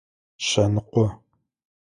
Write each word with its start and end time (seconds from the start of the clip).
Шъэныкъо. 0.45 1.05